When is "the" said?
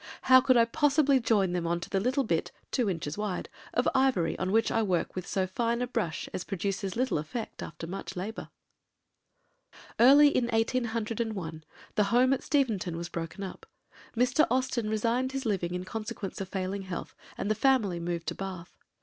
1.87-1.99, 11.93-12.03, 17.51-17.53